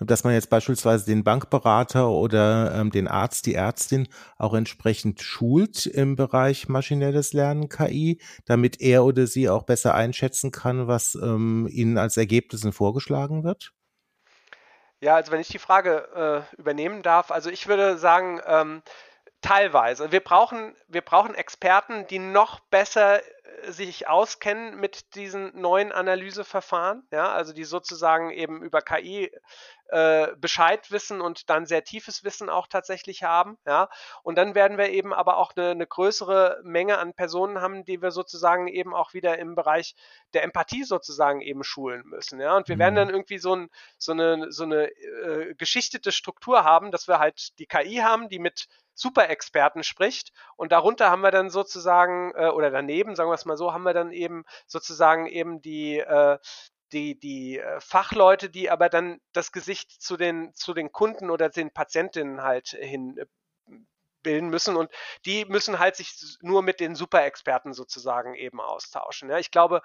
[0.00, 5.86] dass man jetzt beispielsweise den Bankberater oder ähm, den Arzt, die Ärztin auch entsprechend schult
[5.86, 11.68] im Bereich maschinelles Lernen KI, damit er oder sie auch besser einschätzen kann, was ähm,
[11.70, 13.72] ihnen als Ergebnissen vorgeschlagen wird?
[15.00, 18.82] Ja, also wenn ich die Frage äh, übernehmen darf, also ich würde sagen, ähm,
[19.42, 20.12] teilweise.
[20.12, 23.20] Wir brauchen, wir brauchen Experten, die noch besser
[23.68, 29.30] sich auskennen mit diesen neuen Analyseverfahren, ja, also die sozusagen eben über KI
[29.92, 33.90] äh, Bescheid wissen und dann sehr tiefes Wissen auch tatsächlich haben, ja.
[34.22, 38.00] Und dann werden wir eben aber auch eine, eine größere Menge an Personen haben, die
[38.00, 39.94] wir sozusagen eben auch wieder im Bereich
[40.32, 42.56] der Empathie sozusagen eben schulen müssen, ja.
[42.56, 42.80] Und wir mhm.
[42.80, 47.18] werden dann irgendwie so, ein, so eine, so eine äh, geschichtete Struktur haben, dass wir
[47.18, 50.32] halt die KI haben, die mit Superexperten spricht.
[50.56, 53.84] Und darunter haben wir dann sozusagen, äh, oder daneben, sagen wir es mal so, haben
[53.84, 56.38] wir dann eben sozusagen eben die, äh,
[56.92, 61.48] die, die äh, Fachleute, die aber dann das Gesicht zu den, zu den Kunden oder
[61.48, 63.26] den Patientinnen halt hin äh,
[64.22, 64.88] bilden müssen und
[65.26, 69.28] die müssen halt sich nur mit den Superexperten sozusagen eben austauschen.
[69.28, 69.82] Ja, ich glaube,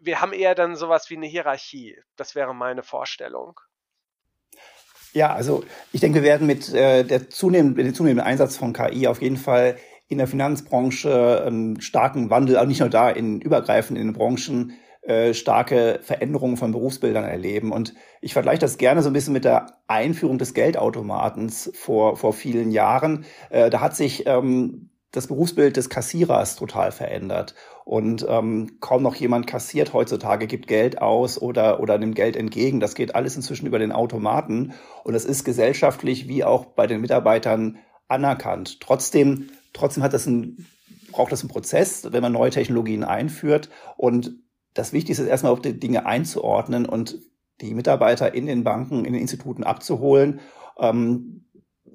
[0.00, 1.96] wir haben eher dann sowas wie eine Hierarchie.
[2.16, 3.60] Das wäre meine Vorstellung.
[5.12, 8.72] Ja, also ich denke, wir werden mit, äh, der zunehmend, mit dem zunehmenden Einsatz von
[8.72, 13.40] KI auf jeden Fall in der Finanzbranche einen starken Wandel, auch nicht nur da, in
[13.40, 17.72] übergreifend in den Branchen, äh, starke Veränderungen von Berufsbildern erleben.
[17.72, 22.32] Und ich vergleiche das gerne so ein bisschen mit der Einführung des Geldautomatens vor, vor
[22.32, 23.24] vielen Jahren.
[23.50, 27.54] Äh, da hat sich ähm, das Berufsbild des Kassierers total verändert.
[27.84, 32.80] Und ähm, kaum noch jemand kassiert heutzutage, gibt Geld aus oder, oder nimmt Geld entgegen.
[32.80, 34.74] Das geht alles inzwischen über den Automaten.
[35.04, 38.80] Und das ist gesellschaftlich wie auch bei den Mitarbeitern anerkannt.
[38.80, 40.66] Trotzdem, trotzdem hat das ein,
[41.12, 43.70] braucht das einen Prozess, wenn man neue Technologien einführt.
[43.96, 44.32] Und
[44.76, 47.18] das Wichtigste ist erstmal, auf die Dinge einzuordnen und
[47.60, 50.40] die Mitarbeiter in den Banken, in den Instituten abzuholen.
[50.78, 51.46] Ähm,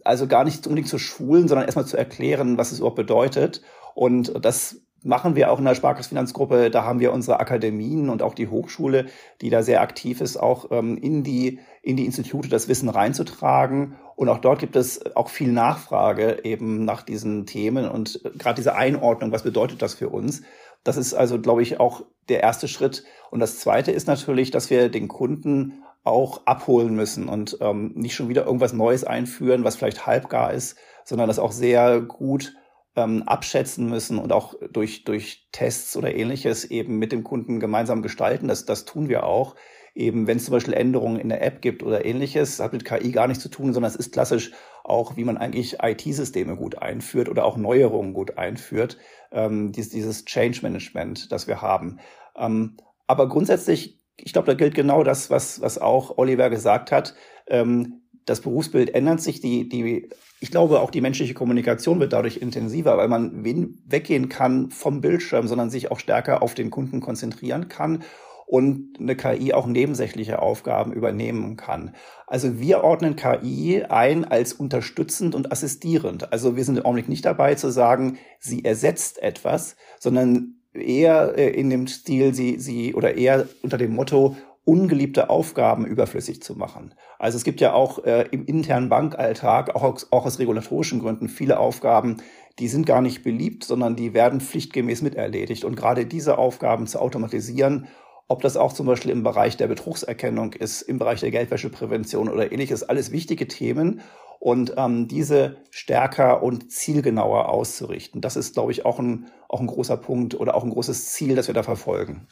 [0.04, 3.62] also gar nicht unbedingt zu schulen, sondern erstmal zu erklären, was es überhaupt bedeutet.
[3.94, 6.72] Und das machen wir auch in der Sparkassenfinanzgruppe.
[6.72, 9.06] Da haben wir unsere Akademien und auch die Hochschule,
[9.42, 13.96] die da sehr aktiv ist, auch ähm, in die in die Institute das Wissen reinzutragen.
[14.16, 18.76] Und auch dort gibt es auch viel Nachfrage eben nach diesen Themen und gerade diese
[18.76, 20.44] Einordnung, was bedeutet das für uns?
[20.84, 23.04] Das ist also, glaube ich, auch der erste Schritt.
[23.30, 28.16] Und das zweite ist natürlich, dass wir den Kunden auch abholen müssen und ähm, nicht
[28.16, 32.56] schon wieder irgendwas Neues einführen, was vielleicht halbgar ist, sondern das auch sehr gut
[32.96, 38.02] ähm, abschätzen müssen und auch durch, durch Tests oder ähnliches eben mit dem Kunden gemeinsam
[38.02, 38.48] gestalten.
[38.48, 39.56] Das, das tun wir auch.
[39.94, 43.12] Eben, wenn es zum Beispiel Änderungen in der App gibt oder ähnliches, hat mit KI
[43.12, 44.52] gar nichts zu tun, sondern es ist klassisch
[44.84, 48.98] auch, wie man eigentlich IT-Systeme gut einführt oder auch Neuerungen gut einführt.
[49.32, 52.00] Ähm, dieses, dieses Change Management, das wir haben.
[52.36, 57.16] Ähm, aber grundsätzlich ich glaube, da gilt genau das, was, was auch Oliver gesagt hat.
[57.48, 62.38] Ähm, das Berufsbild ändert sich, die, die, ich glaube, auch die menschliche Kommunikation wird dadurch
[62.38, 67.68] intensiver, weil man weggehen kann vom Bildschirm, sondern sich auch stärker auf den Kunden konzentrieren
[67.68, 68.04] kann
[68.46, 71.96] und eine KI auch nebensächliche Aufgaben übernehmen kann.
[72.28, 76.32] Also wir ordnen KI ein als unterstützend und assistierend.
[76.32, 81.50] Also wir sind im Augenblick nicht dabei zu sagen, sie ersetzt etwas, sondern eher äh,
[81.50, 86.94] in dem Stil, sie, sie oder eher unter dem Motto, ungeliebte Aufgaben überflüssig zu machen.
[87.18, 91.60] Also es gibt ja auch äh, im internen Bankalltag, auch auch aus regulatorischen Gründen, viele
[91.60, 92.18] Aufgaben,
[92.60, 95.66] die sind gar nicht beliebt, sondern die werden pflichtgemäß miterledigt.
[95.66, 97.88] Und gerade diese Aufgaben zu automatisieren,
[98.28, 102.52] ob das auch zum Beispiel im Bereich der Betrugserkennung ist, im Bereich der Geldwäscheprävention oder
[102.52, 104.02] ähnliches, alles wichtige Themen
[104.42, 108.22] und ähm, diese stärker und zielgenauer auszurichten.
[108.22, 111.36] Das ist, glaube ich, auch ein, auch ein großer Punkt oder auch ein großes Ziel,
[111.36, 112.28] das wir da verfolgen.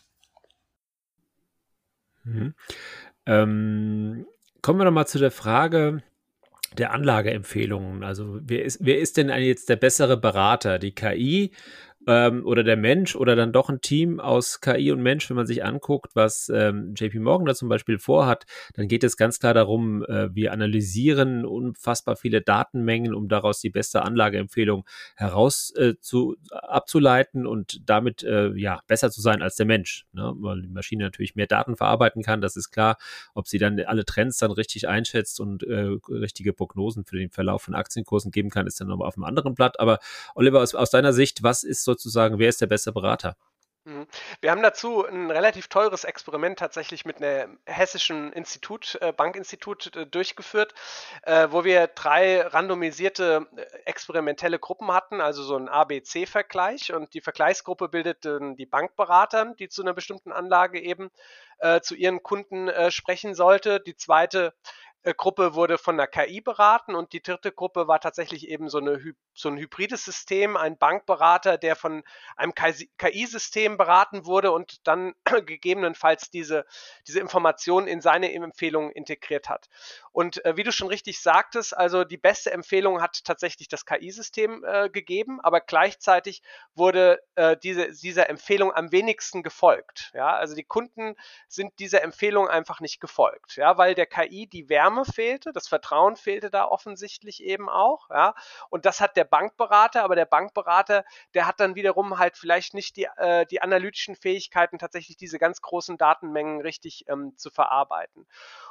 [2.23, 2.55] Mhm.
[3.27, 4.25] Ähm,
[4.63, 6.01] kommen wir nochmal zu der Frage,
[6.79, 8.03] der Anlageempfehlungen.
[8.03, 10.79] Also wer ist, wer ist denn jetzt der bessere Berater?
[10.79, 11.51] Die KI
[12.09, 15.45] ähm, oder der Mensch oder dann doch ein Team aus KI und Mensch, wenn man
[15.45, 19.53] sich anguckt, was ähm, JP Morgan da zum Beispiel vorhat, dann geht es ganz klar
[19.53, 26.35] darum, äh, wir analysieren unfassbar viele Datenmengen, um daraus die beste Anlageempfehlung heraus äh, zu,
[26.51, 30.33] abzuleiten und damit äh, ja besser zu sein als der Mensch, ne?
[30.37, 32.97] weil die Maschine natürlich mehr Daten verarbeiten kann, das ist klar.
[33.35, 37.61] Ob sie dann alle Trends dann richtig einschätzt und äh, richtige Prognosen für den Verlauf
[37.61, 39.79] von Aktienkursen geben kann, ist dann nochmal auf einem anderen Blatt.
[39.79, 39.99] Aber
[40.33, 43.35] Oliver, aus, aus deiner Sicht, was ist sozusagen, wer ist der beste Berater?
[43.85, 44.07] Mhm.
[44.41, 50.05] Wir haben dazu ein relativ teures Experiment tatsächlich mit einem hessischen Institut, äh, Bankinstitut äh,
[50.05, 50.73] durchgeführt,
[51.23, 53.47] äh, wo wir drei randomisierte
[53.85, 56.93] experimentelle Gruppen hatten, also so ein ABC-Vergleich.
[56.93, 61.09] Und die Vergleichsgruppe bildeten die Bankberater, die zu einer bestimmten Anlage eben
[61.81, 63.81] zu ihren Kunden sprechen sollte.
[63.81, 64.53] Die zweite
[65.03, 69.01] Gruppe wurde von der KI beraten und die dritte Gruppe war tatsächlich eben so, eine,
[69.33, 72.03] so ein hybrides System, ein Bankberater, der von
[72.35, 75.13] einem KI-System beraten wurde und dann
[75.45, 76.65] gegebenenfalls diese,
[77.07, 79.69] diese Informationen in seine Empfehlungen integriert hat.
[80.11, 84.65] Und äh, wie du schon richtig sagtest, also die beste Empfehlung hat tatsächlich das KI-System
[84.65, 86.41] äh, gegeben, aber gleichzeitig
[86.75, 90.11] wurde äh, diese, dieser Empfehlung am wenigsten gefolgt.
[90.13, 91.15] Ja, also die Kunden
[91.47, 96.15] sind dieser Empfehlung einfach nicht gefolgt, ja, weil der KI die Wärme fehlte, das Vertrauen
[96.15, 98.33] fehlte da offensichtlich eben auch, ja,
[98.69, 102.95] und das hat der Bankberater, aber der Bankberater, der hat dann wiederum halt vielleicht nicht
[102.97, 108.27] die, äh, die analytischen Fähigkeiten, tatsächlich diese ganz großen Datenmengen richtig ähm, zu verarbeiten.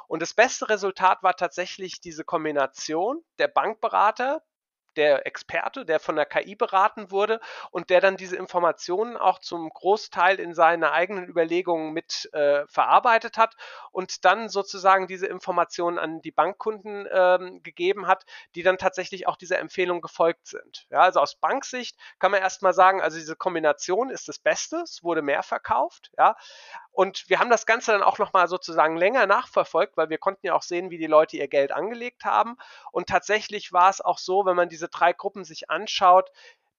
[0.07, 4.41] Und das beste Resultat war tatsächlich diese Kombination der Bankberater,
[4.99, 7.39] der Experte, der von der KI beraten wurde
[7.71, 13.37] und der dann diese Informationen auch zum Großteil in seine eigenen Überlegungen mit äh, verarbeitet
[13.37, 13.55] hat
[13.91, 19.37] und dann sozusagen diese Informationen an die Bankkunden ähm, gegeben hat, die dann tatsächlich auch
[19.37, 20.85] dieser Empfehlung gefolgt sind.
[20.89, 25.01] Ja, also aus Banksicht kann man erstmal sagen, also diese Kombination ist das Beste, es
[25.01, 26.35] wurde mehr verkauft, ja,
[26.91, 30.53] und wir haben das Ganze dann auch nochmal sozusagen länger nachverfolgt, weil wir konnten ja
[30.53, 32.57] auch sehen, wie die Leute ihr Geld angelegt haben.
[32.91, 36.29] Und tatsächlich war es auch so, wenn man diese drei Gruppen sich anschaut,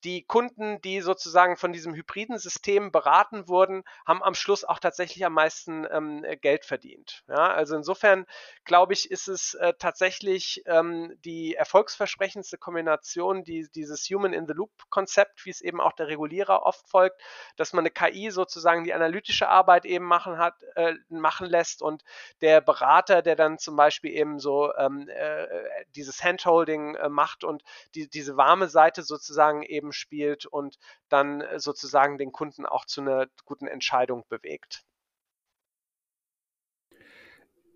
[0.04, 5.24] die Kunden, die sozusagen von diesem hybriden System beraten wurden, haben am Schluss auch tatsächlich
[5.24, 7.22] am meisten ähm, Geld verdient.
[7.28, 8.26] Ja, also insofern
[8.64, 14.54] glaube ich, ist es äh, tatsächlich ähm, die erfolgsversprechendste Kombination, die, dieses Human in the
[14.54, 17.20] Loop Konzept, wie es eben auch der Regulierer oft folgt,
[17.56, 22.02] dass man eine KI sozusagen die analytische Arbeit eben machen hat, äh, machen lässt und
[22.40, 25.46] der Berater, der dann zum Beispiel eben so ähm, äh,
[25.94, 27.62] dieses Handholding äh, macht und
[27.94, 33.00] die, diese warme Seite sozusagen eben spielt und dann äh, sozusagen den Kunden auch zu
[33.00, 34.84] einer guten Entscheidung bewegt.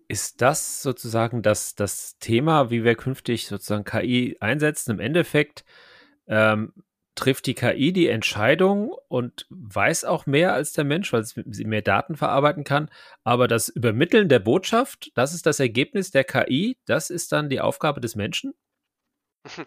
[0.07, 4.91] Ist das sozusagen das, das Thema, wie wir künftig sozusagen KI einsetzen?
[4.91, 5.65] Im Endeffekt
[6.27, 6.73] ähm,
[7.15, 11.81] trifft die KI die Entscheidung und weiß auch mehr als der Mensch, weil sie mehr
[11.81, 12.91] Daten verarbeiten kann.
[13.23, 17.61] Aber das Übermitteln der Botschaft, das ist das Ergebnis der KI, das ist dann die
[17.61, 18.53] Aufgabe des Menschen?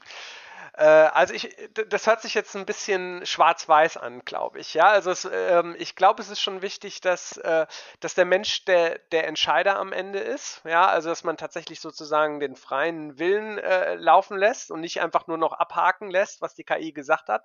[0.78, 1.56] Äh, also ich,
[1.88, 4.74] das hört sich jetzt ein bisschen schwarz-weiß an, glaube ich.
[4.74, 7.66] Ja, also es, ähm, ich glaube, es ist schon wichtig, dass, äh,
[7.98, 10.62] dass der Mensch der, der Entscheider am Ende ist.
[10.64, 15.26] Ja, also dass man tatsächlich sozusagen den freien Willen äh, laufen lässt und nicht einfach
[15.26, 17.44] nur noch abhaken lässt, was die KI gesagt hat,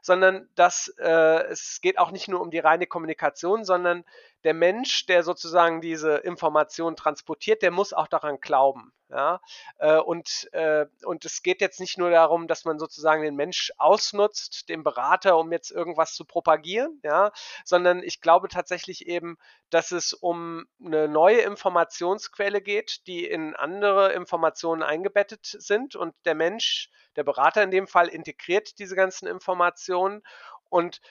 [0.00, 4.04] sondern dass äh, es geht auch nicht nur um die reine Kommunikation, sondern
[4.44, 8.92] der Mensch, der sozusagen diese Information transportiert, der muss auch daran glauben.
[9.12, 9.40] Ja?
[9.78, 13.72] Äh, und, äh, und es geht jetzt nicht nur darum, dass man sozusagen den Mensch
[13.76, 17.30] ausnutzt, den Berater, um jetzt irgendwas zu propagieren, ja,
[17.64, 19.36] sondern ich glaube tatsächlich eben,
[19.70, 26.34] dass es um eine neue Informationsquelle geht, die in andere Informationen eingebettet sind und der
[26.34, 30.22] Mensch, der Berater in dem Fall, integriert diese ganzen Informationen
[30.70, 31.02] und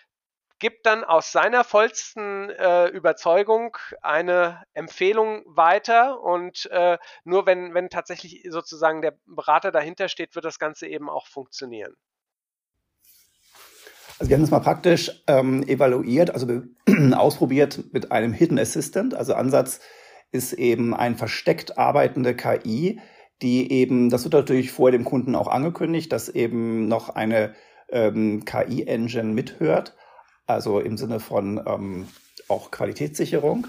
[0.62, 7.90] gibt dann aus seiner vollsten äh, Überzeugung eine Empfehlung weiter und äh, nur wenn, wenn
[7.90, 11.94] tatsächlich sozusagen der Berater dahinter steht, wird das Ganze eben auch funktionieren.
[14.20, 16.62] Also wir haben es mal praktisch ähm, evaluiert, also
[17.16, 19.16] ausprobiert mit einem Hidden Assistant.
[19.16, 19.80] Also Ansatz
[20.32, 23.02] ist eben ein versteckt arbeitende KI,
[23.42, 27.56] die eben, das wird natürlich vorher dem Kunden auch angekündigt, dass eben noch eine
[27.90, 29.96] ähm, KI-Engine mithört
[30.52, 32.08] also im Sinne von ähm,
[32.48, 33.68] auch Qualitätssicherung.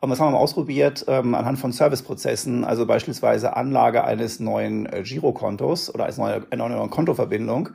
[0.00, 4.86] Und das haben wir mal ausprobiert ähm, anhand von Serviceprozessen, also beispielsweise Anlage eines neuen
[4.86, 7.70] äh, Girokontos oder als neue, eine neue Kontoverbindung.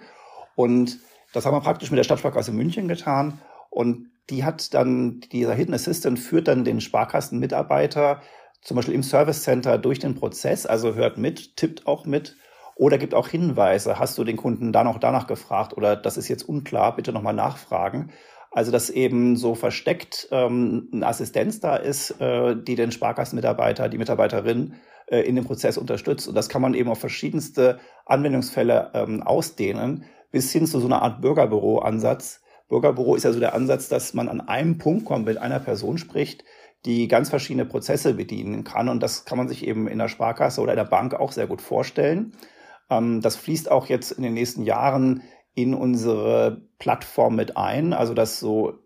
[0.55, 0.99] Und
[1.33, 3.39] das haben wir praktisch mit der Stadtsparkasse München getan.
[3.69, 8.21] Und die hat dann, dieser Hidden Assistant führt dann den Sparkassenmitarbeiter
[8.61, 12.35] zum Beispiel im Service Center durch den Prozess, also hört mit, tippt auch mit
[12.75, 13.99] oder gibt auch Hinweise.
[13.99, 17.33] Hast du den Kunden da noch danach gefragt oder das ist jetzt unklar, bitte nochmal
[17.33, 18.11] nachfragen.
[18.51, 23.97] Also dass eben so versteckt ähm, eine Assistenz da ist, äh, die den Sparkassenmitarbeiter, die
[23.97, 24.75] Mitarbeiterin
[25.07, 26.27] äh, in dem Prozess unterstützt.
[26.27, 31.01] Und das kann man eben auf verschiedenste Anwendungsfälle ähm, ausdehnen, bis hin zu so einer
[31.01, 32.41] Art Bürgerbüro-Ansatz.
[32.67, 35.97] Bürgerbüro ist ja so der Ansatz, dass man an einem Punkt kommt, mit einer Person
[35.97, 36.43] spricht,
[36.85, 38.89] die ganz verschiedene Prozesse bedienen kann.
[38.89, 41.47] Und das kann man sich eben in der Sparkasse oder in der Bank auch sehr
[41.47, 42.33] gut vorstellen.
[42.89, 45.23] Ähm, das fließt auch jetzt in den nächsten Jahren
[45.57, 48.77] in unsere Plattform mit ein, also dass so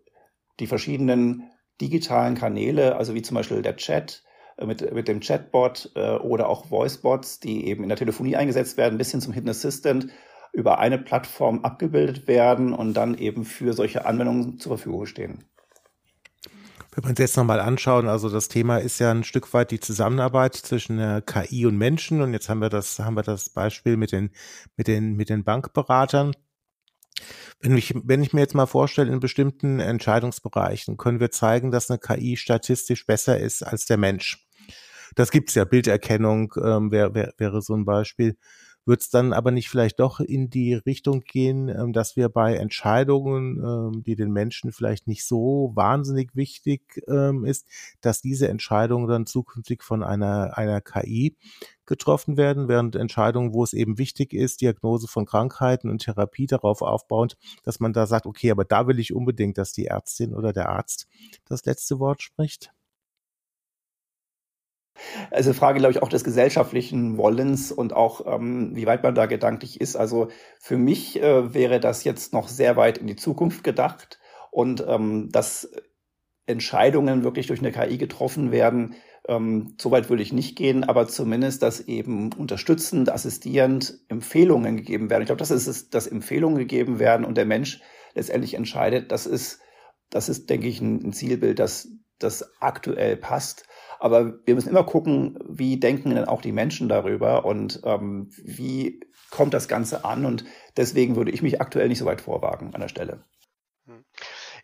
[0.58, 1.50] die verschiedenen
[1.82, 4.22] digitalen Kanäle, also wie zum Beispiel der Chat
[4.56, 8.78] äh, mit, mit dem Chatbot äh, oder auch Voicebots, die eben in der Telefonie eingesetzt
[8.78, 10.08] werden, bis hin zum Hidden Assistant,
[10.54, 15.44] über eine Plattform abgebildet werden und dann eben für solche Anwendungen zur Verfügung stehen.
[16.94, 19.80] Wenn wir uns jetzt nochmal anschauen, also das Thema ist ja ein Stück weit die
[19.80, 23.98] Zusammenarbeit zwischen der KI und Menschen und jetzt haben wir das, haben wir das Beispiel
[23.98, 24.30] mit den,
[24.78, 26.32] mit den, mit den Bankberatern.
[27.60, 31.90] Wenn ich, wenn ich mir jetzt mal vorstelle, in bestimmten Entscheidungsbereichen können wir zeigen, dass
[31.90, 34.46] eine KI statistisch besser ist als der Mensch.
[35.14, 38.36] Das gibt's ja, Bilderkennung ähm, wäre wär, wäre so ein Beispiel.
[38.84, 42.56] Wird es dann aber nicht vielleicht doch in die Richtung gehen, ähm, dass wir bei
[42.56, 47.68] Entscheidungen, ähm, die den Menschen vielleicht nicht so wahnsinnig wichtig ähm, ist,
[48.00, 51.36] dass diese Entscheidungen dann zukünftig von einer, einer KI
[51.92, 56.80] getroffen werden, während Entscheidungen, wo es eben wichtig ist, Diagnose von Krankheiten und Therapie darauf
[56.80, 60.54] aufbauend, dass man da sagt, okay, aber da will ich unbedingt, dass die Ärztin oder
[60.54, 61.06] der Arzt
[61.44, 62.72] das letzte Wort spricht?
[65.30, 69.26] Also Frage, glaube ich, auch des gesellschaftlichen Wollens und auch, ähm, wie weit man da
[69.26, 69.94] gedanklich ist.
[69.96, 70.28] Also
[70.58, 74.18] für mich äh, wäre das jetzt noch sehr weit in die Zukunft gedacht
[74.50, 75.70] und ähm, dass
[76.46, 78.94] Entscheidungen wirklich durch eine KI getroffen werden,
[79.28, 85.10] ähm, so weit würde ich nicht gehen, aber zumindest, dass eben unterstützend, assistierend Empfehlungen gegeben
[85.10, 85.22] werden.
[85.22, 87.80] Ich glaube, das ist es, dass Empfehlungen gegeben werden und der Mensch
[88.14, 89.12] letztendlich entscheidet.
[89.12, 89.60] Das ist,
[90.10, 93.66] das ist, denke ich, ein, Zielbild, das, das aktuell passt.
[94.00, 99.00] Aber wir müssen immer gucken, wie denken denn auch die Menschen darüber und ähm, wie
[99.30, 100.26] kommt das Ganze an.
[100.26, 100.44] Und
[100.76, 103.24] deswegen würde ich mich aktuell nicht so weit vorwagen an der Stelle.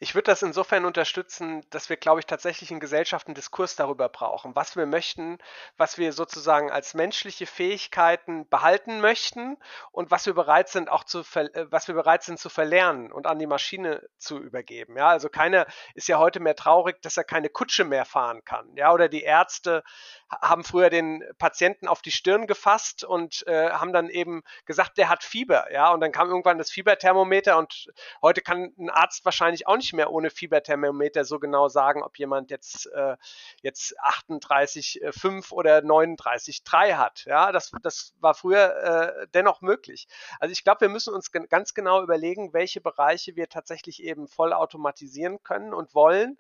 [0.01, 4.09] Ich würde das insofern unterstützen, dass wir, glaube ich, tatsächlich in Gesellschaft einen Diskurs darüber
[4.09, 5.39] brauchen, was wir möchten,
[5.77, 9.57] was wir sozusagen als menschliche Fähigkeiten behalten möchten
[9.91, 13.27] und was wir bereit sind auch zu, äh, was wir bereit sind zu verlernen und
[13.27, 14.97] an die Maschine zu übergeben.
[14.97, 18.77] Ja, also keiner ist ja heute mehr traurig, dass er keine Kutsche mehr fahren kann.
[18.77, 19.83] Ja, oder die Ärzte
[20.31, 25.09] haben früher den Patienten auf die Stirn gefasst und äh, haben dann eben gesagt, der
[25.09, 25.73] hat Fieber.
[25.73, 27.89] Ja, und dann kam irgendwann das Fieberthermometer und
[28.23, 32.51] heute kann ein Arzt wahrscheinlich auch nicht mehr ohne Fieberthermometer so genau sagen, ob jemand
[32.51, 33.17] jetzt, äh,
[33.63, 37.25] jetzt 38,5 oder 39,3 hat.
[37.27, 40.09] Ja, das, das war früher äh, dennoch möglich.
[40.41, 44.53] Also ich glaube, wir müssen uns ganz genau überlegen, welche Bereiche wir tatsächlich eben voll
[44.53, 46.39] automatisieren können und wollen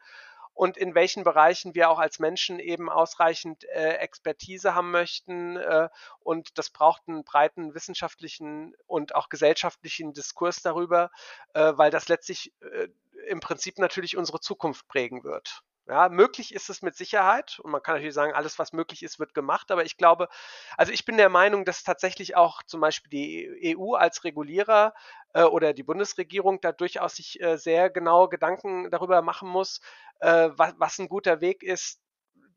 [0.58, 5.56] und in welchen Bereichen wir auch als Menschen eben ausreichend äh, Expertise haben möchten.
[5.56, 11.12] Äh, und das braucht einen breiten wissenschaftlichen und auch gesellschaftlichen Diskurs darüber,
[11.54, 12.88] äh, weil das letztlich äh,
[13.28, 15.62] im Prinzip natürlich unsere Zukunft prägen wird.
[15.88, 19.18] Ja, möglich ist es mit Sicherheit und man kann natürlich sagen, alles, was möglich ist,
[19.18, 19.70] wird gemacht.
[19.70, 20.28] Aber ich glaube,
[20.76, 24.92] also ich bin der Meinung, dass tatsächlich auch zum Beispiel die EU als Regulierer
[25.32, 29.80] äh, oder die Bundesregierung da durchaus sich äh, sehr genau Gedanken darüber machen muss,
[30.20, 32.02] äh, was, was ein guter Weg ist,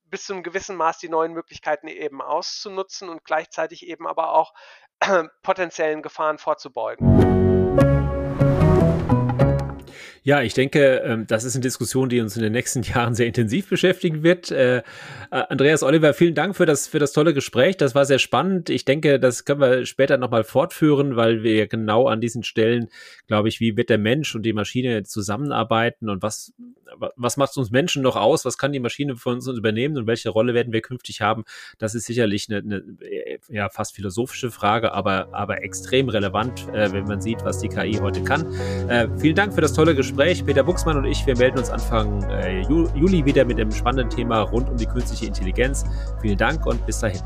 [0.03, 4.53] bis zu einem gewissen Maß die neuen Möglichkeiten eben auszunutzen und gleichzeitig eben aber auch
[5.41, 7.60] potenziellen Gefahren vorzubeugen.
[10.23, 13.25] Ja, ich denke, ähm, das ist eine Diskussion, die uns in den nächsten Jahren sehr
[13.25, 14.51] intensiv beschäftigen wird.
[14.51, 14.81] Äh, äh,
[15.31, 17.75] Andreas Oliver, vielen Dank für das, für das tolle Gespräch.
[17.77, 18.69] Das war sehr spannend.
[18.69, 22.89] Ich denke, das können wir später nochmal fortführen, weil wir genau an diesen Stellen,
[23.25, 26.53] glaube ich, wie wird der Mensch und die Maschine zusammenarbeiten und was,
[27.15, 28.45] was macht uns Menschen noch aus?
[28.45, 31.45] Was kann die Maschine von uns übernehmen und welche Rolle werden wir künftig haben?
[31.79, 32.83] Das ist sicherlich eine, eine
[33.49, 37.93] ja, fast philosophische Frage, aber, aber extrem relevant, äh, wenn man sieht, was die KI
[37.93, 38.45] heute kann.
[39.17, 40.10] vielen Dank für das tolle Gespräch.
[40.11, 40.45] Gespräch.
[40.45, 44.41] Peter Buchsmann und ich, wir melden uns Anfang äh, Juli wieder mit einem spannenden Thema
[44.41, 45.85] rund um die künstliche Intelligenz.
[46.21, 47.21] Vielen Dank und bis dahin.